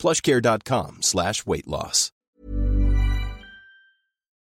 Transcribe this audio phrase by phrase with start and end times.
[0.00, 2.12] plushcare.com slash weight loss.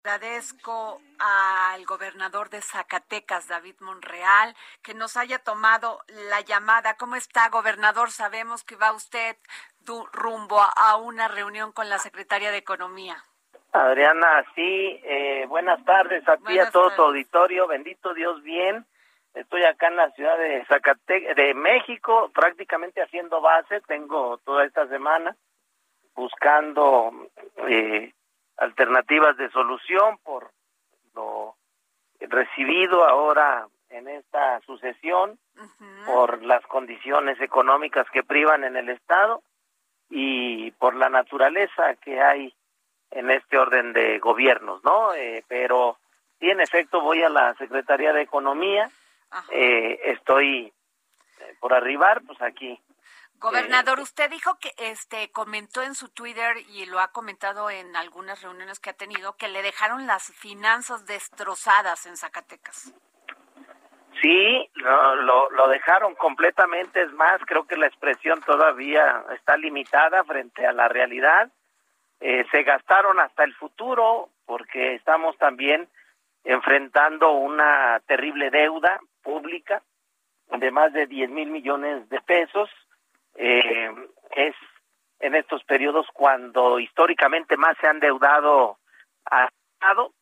[0.06, 6.98] Agradezco al gobernador de Zacatecas, David Monreal, que nos haya tomado la llamada.
[6.98, 8.10] ¿Cómo está, gobernador?
[8.10, 9.36] Sabemos que va usted
[10.12, 13.16] rumbo a una reunión con la secretaria de Economía.
[13.73, 17.66] Adriana, sí, eh, buenas tardes a ti, a todo tu auditorio.
[17.66, 18.86] Bendito Dios, bien.
[19.34, 23.80] Estoy acá en la ciudad de Zacatecas, de México, prácticamente haciendo base.
[23.83, 25.37] Tengo toda esta semana
[26.15, 27.10] buscando
[27.69, 28.12] eh,
[28.57, 30.51] alternativas de solución por
[31.15, 31.57] lo
[32.21, 35.38] recibido ahora en esta sucesión,
[36.07, 39.43] por las condiciones económicas que privan en el Estado
[40.10, 42.52] y por la naturaleza que hay
[43.10, 45.15] en este orden de gobiernos, ¿no?
[45.15, 45.96] Eh, pero
[46.41, 48.91] sí, en efecto, voy a la Secretaría de Economía,
[49.51, 50.73] eh, estoy
[51.40, 52.80] eh, por arribar, pues aquí
[53.45, 58.41] Gobernador, usted dijo que este comentó en su Twitter y lo ha comentado en algunas
[58.43, 62.95] reuniones que ha tenido que le dejaron las finanzas destrozadas en Zacatecas.
[64.22, 67.03] Sí, lo, lo, dejaron completamente.
[67.03, 71.50] Es más, creo que la expresión todavía está limitada frente a la realidad.
[72.21, 75.87] Eh, se gastaron hasta el futuro porque estamos también
[76.44, 79.82] enfrentando una terrible deuda pública
[80.58, 82.70] de más de 10 mil millones de pesos
[83.34, 83.91] eh,
[84.36, 84.54] es
[85.20, 88.78] en estos periodos cuando históricamente más se han deudado
[89.25, 90.12] a Estado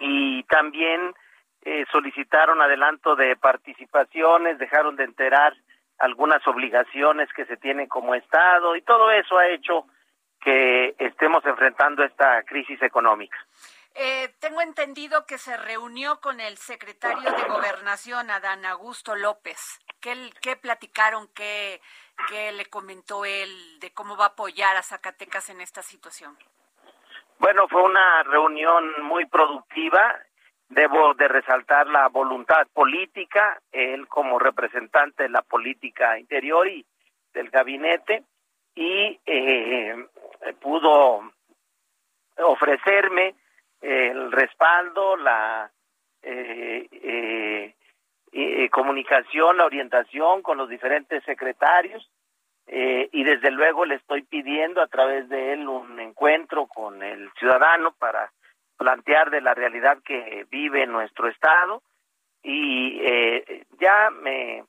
[0.00, 1.14] y también
[1.62, 5.54] eh, solicitaron adelanto de participaciones, dejaron de enterar
[5.98, 9.86] algunas obligaciones que se tienen como Estado y todo eso ha hecho
[10.40, 13.36] que estemos enfrentando esta crisis económica.
[13.98, 19.78] Eh, tengo entendido que se reunió con el secretario de Gobernación, Adán Augusto López.
[20.00, 21.28] ¿Qué, qué platicaron?
[21.34, 21.80] ¿Qué,
[22.28, 26.36] ¿Qué le comentó él de cómo va a apoyar a Zacatecas en esta situación?
[27.38, 30.20] Bueno, fue una reunión muy productiva.
[30.68, 36.84] Debo de resaltar la voluntad política, él como representante de la política interior y
[37.32, 38.24] del gabinete,
[38.74, 40.06] y eh,
[40.60, 41.32] pudo
[42.36, 43.34] ofrecerme
[43.80, 45.70] el respaldo, la
[46.22, 47.74] eh, eh,
[48.32, 52.10] eh, comunicación, la orientación con los diferentes secretarios
[52.66, 57.30] eh, y desde luego le estoy pidiendo a través de él un encuentro con el
[57.38, 58.32] ciudadano para
[58.76, 61.82] plantear de la realidad que vive nuestro estado
[62.42, 64.64] y eh, ya me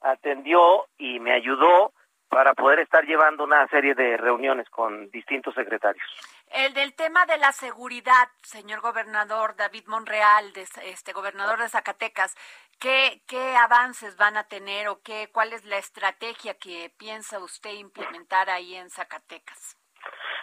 [0.00, 1.92] atendió y me ayudó
[2.28, 6.06] para poder estar llevando una serie de reuniones con distintos secretarios.
[6.52, 10.52] El del tema de la seguridad, señor gobernador David Monreal,
[10.82, 12.34] este gobernador de Zacatecas,
[12.80, 17.70] ¿qué, qué avances van a tener o qué, cuál es la estrategia que piensa usted
[17.74, 19.78] implementar ahí en Zacatecas?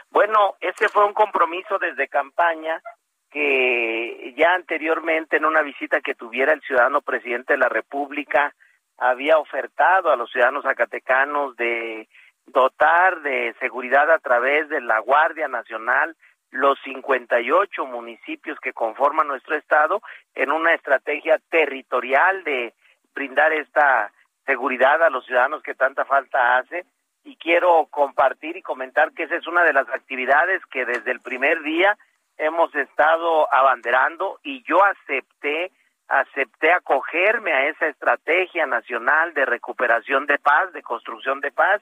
[0.10, 2.82] Bueno, ese fue un compromiso desde campaña
[3.30, 8.56] que ya anteriormente en una visita que tuviera el ciudadano presidente de la República
[8.98, 12.08] había ofertado a los ciudadanos zacatecanos de
[12.48, 16.16] dotar de seguridad a través de la Guardia Nacional
[16.52, 20.02] los 58 municipios que conforman nuestro estado
[20.34, 22.74] en una estrategia territorial de
[23.14, 24.12] brindar esta
[24.46, 26.86] seguridad a los ciudadanos que tanta falta hace.
[27.26, 31.20] Y quiero compartir y comentar que esa es una de las actividades que desde el
[31.20, 31.98] primer día
[32.38, 35.72] hemos estado abanderando y yo acepté
[36.08, 41.82] acepté acogerme a esa estrategia nacional de recuperación de paz, de construcción de paz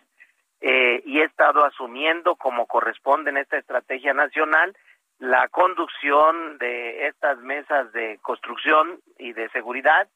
[0.67, 4.75] eh, y he estado asumiendo como corresponde en esta estrategia nacional
[5.19, 10.07] la conducción de estas mesas de construcción y de seguridad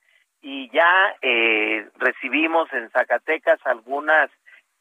[0.42, 4.31] y ya eh, recibimos en Zacatecas algunos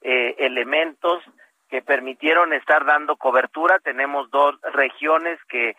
[0.00, 1.22] eh, elementos
[1.68, 3.78] que permitieron estar dando cobertura.
[3.78, 5.76] Tenemos dos regiones que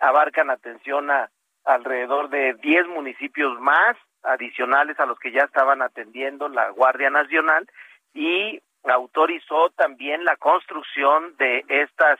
[0.00, 1.30] abarcan atención a
[1.64, 7.68] alrededor de 10 municipios más adicionales a los que ya estaban atendiendo la Guardia Nacional
[8.12, 12.18] y autorizó también la construcción de estas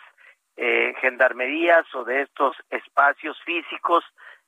[0.57, 4.05] eh, gendarmerías o de estos espacios físicos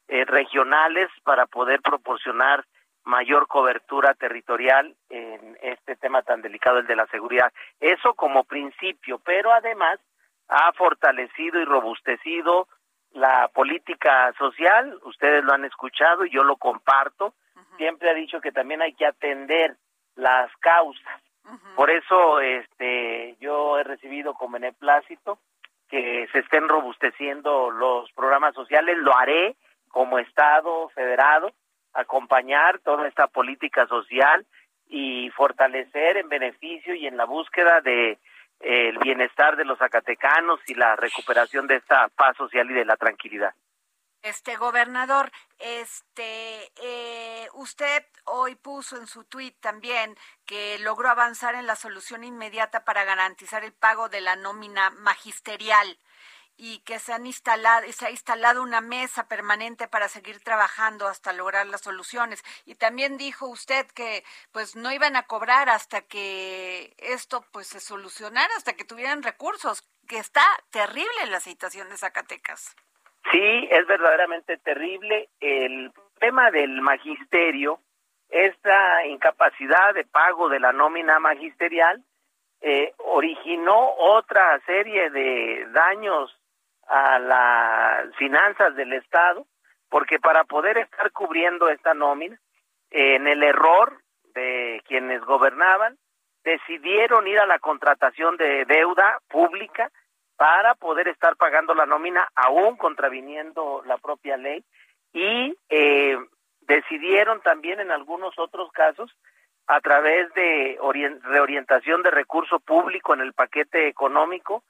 [0.09, 2.65] eh, regionales para poder proporcionar
[3.05, 7.53] mayor cobertura territorial en este tema tan delicado, el de la seguridad.
[7.81, 9.99] Eso como principio, pero además
[10.49, 12.69] ha fortalecido y robustecido
[13.13, 17.35] la política social, ustedes lo han escuchado y yo lo comparto,
[17.77, 19.77] siempre ha dicho que también hay que atender
[20.15, 21.22] las causas.
[21.77, 25.39] Por eso este yo he recibido con beneplácito
[25.89, 29.57] que se estén robusteciendo los programas sociales, lo haré
[29.89, 31.53] como Estado federado,
[31.93, 34.47] acompañar toda esta política social
[34.89, 38.19] y fortalecer en beneficio y en la búsqueda de
[38.61, 42.97] el bienestar de los zacatecanos y la recuperación de esta paz social y de la
[42.97, 43.55] tranquilidad.
[44.23, 50.17] Este gobernador, este, eh, usted hoy puso en su tuit también
[50.47, 55.99] que logró avanzar en la solución inmediata para garantizar el pago de la nómina magisterial
[56.57, 61.33] y que se han instalado se ha instalado una mesa permanente para seguir trabajando hasta
[61.33, 62.45] lograr las soluciones.
[62.65, 67.81] Y también dijo usted que pues no iban a cobrar hasta que esto pues se
[67.81, 72.77] solucionara hasta que tuvieran recursos que está terrible la situación de Zacatecas
[73.31, 75.29] sí es verdaderamente terrible.
[75.41, 77.81] El tema del magisterio
[78.33, 82.03] esta incapacidad de pago de la nómina magisterial
[82.63, 86.35] eh, originó otra serie de daños
[86.89, 89.47] a las finanzas del Estado,
[89.91, 92.39] porque para poder estar cubriendo esta nómina,
[92.91, 93.99] en el error
[94.35, 95.99] de quienes gobernaban,
[96.43, 99.91] decidieron ir a la contratación de deuda pública
[100.43, 104.65] para poder estar pagando la nómina, aún contraviniendo la propia ley,
[105.13, 106.19] y eh,
[106.63, 109.17] decidieron también en algunos otros casos,
[109.69, 110.77] a través de
[111.23, 114.65] reorientación de recurso público en el paquete económico,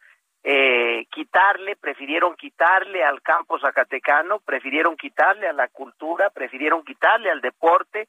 [0.45, 7.41] eh, quitarle, prefirieron quitarle al campo zacatecano, prefirieron quitarle a la cultura, prefirieron quitarle al
[7.41, 8.09] deporte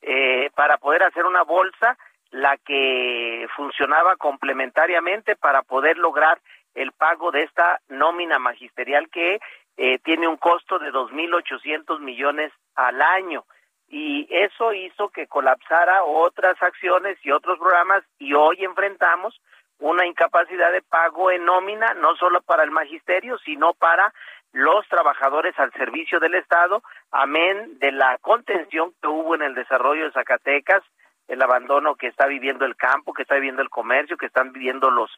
[0.00, 1.98] eh, para poder hacer una bolsa
[2.30, 6.40] la que funcionaba complementariamente para poder lograr
[6.74, 9.40] el pago de esta nómina magisterial que
[9.76, 13.44] eh, tiene un costo de 2.800 millones al año.
[13.88, 19.38] Y eso hizo que colapsara otras acciones y otros programas y hoy enfrentamos
[19.78, 24.14] una incapacidad de pago en nómina, no solo para el magisterio, sino para
[24.52, 30.04] los trabajadores al servicio del Estado, amén de la contención que hubo en el desarrollo
[30.04, 30.82] de Zacatecas,
[31.26, 34.90] el abandono que está viviendo el campo, que está viviendo el comercio, que están viviendo
[34.90, 35.10] los,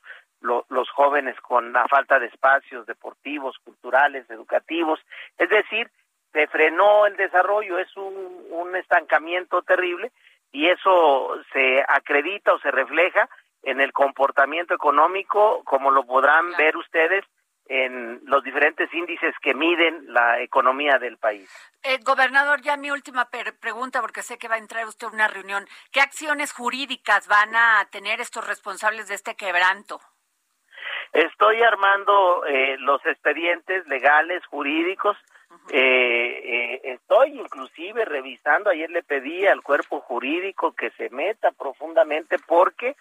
[0.44, 5.00] los, jóvenes con la falta de espacios deportivos, culturales, educativos.
[5.38, 5.90] Es decir,
[6.32, 10.12] se frenó el desarrollo, es un, un estancamiento terrible
[10.52, 13.28] y eso se acredita o se refleja
[13.62, 17.24] en el comportamiento económico, como lo podrán ver ustedes
[17.66, 21.50] en los diferentes índices que miden la economía del país.
[21.82, 25.28] Eh, gobernador, ya mi última pregunta, porque sé que va a entrar usted a una
[25.28, 25.66] reunión.
[25.90, 30.00] ¿Qué acciones jurídicas van a tener estos responsables de este quebranto?
[31.14, 35.16] Estoy armando eh, los expedientes legales, jurídicos.
[35.70, 42.96] Eh, estoy inclusive revisando, ayer le pedí al cuerpo jurídico que se meta profundamente porque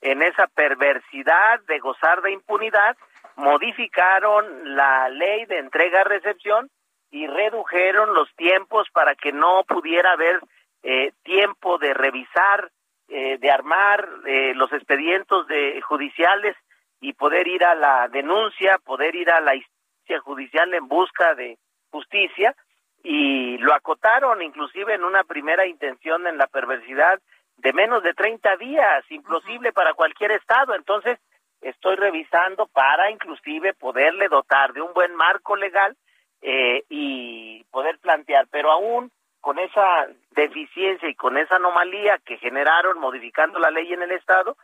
[0.00, 2.96] en esa perversidad de gozar de impunidad,
[3.36, 6.70] modificaron la ley de entrega-recepción
[7.10, 10.40] y redujeron los tiempos para que no pudiera haber
[10.82, 12.70] eh, tiempo de revisar,
[13.08, 16.56] eh, de armar eh, los expedientes de, judiciales
[17.00, 21.58] y poder ir a la denuncia, poder ir a la instancia judicial en busca de
[21.90, 22.54] justicia
[23.02, 27.20] y lo acotaron inclusive en una primera intención en la perversidad
[27.58, 30.74] de menos de 30 días, imposible para cualquier estado.
[30.74, 31.18] Entonces,
[31.60, 35.96] estoy revisando para inclusive poderle dotar de un buen marco legal
[36.40, 42.98] eh, y poder plantear, pero aún con esa deficiencia y con esa anomalía que generaron
[42.98, 44.56] modificando la ley en el estado,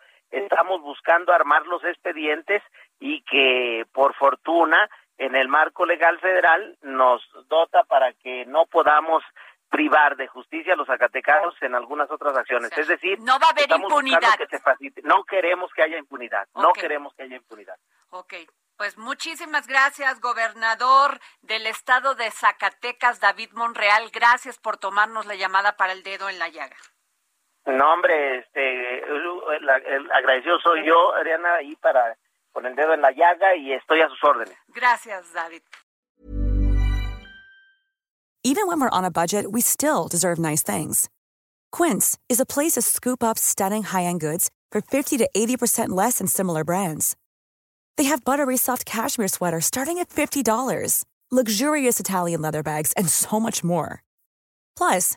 [0.42, 2.62] estamos buscando armar los expedientes
[3.00, 4.88] y que por fortuna
[5.18, 9.22] en el marco legal federal nos dota para que no podamos
[9.68, 12.70] privar de justicia a los zacatecanos en algunas otras acciones.
[12.76, 14.38] es decir, no va a haber impunidad.
[15.02, 16.46] No queremos que haya impunidad.
[16.54, 17.76] No queremos que haya impunidad.
[18.10, 18.34] Ok.
[18.76, 24.10] Pues muchísimas gracias, gobernador del estado de Zacatecas, David Monreal.
[24.12, 26.76] Gracias por tomarnos la llamada para el dedo en la llaga.
[27.66, 32.16] No, hombre, este, el, agradecido soy yo, Ariana, ahí para
[32.52, 34.56] con el dedo en la llaga y estoy a sus órdenes.
[34.68, 35.62] Gracias, David.
[38.44, 41.08] Even when we're on a budget, we still deserve nice things.
[41.72, 46.18] Quince is a place to scoop up stunning high-end goods for 50 to 80% less
[46.18, 47.16] than similar brands.
[47.96, 53.40] They have buttery soft cashmere sweaters starting at $50, luxurious Italian leather bags, and so
[53.40, 54.02] much more.
[54.76, 55.16] Plus,